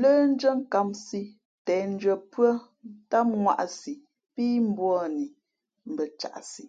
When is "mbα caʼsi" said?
5.90-6.64